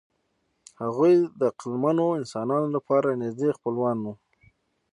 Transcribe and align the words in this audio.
هغوی 0.81 1.13
د 1.39 1.41
عقلمنو 1.51 2.05
انسانانو 2.19 2.67
لپاره 2.75 3.19
نږدې 3.21 3.49
خپلوان 3.57 3.97
وو. 4.01 4.13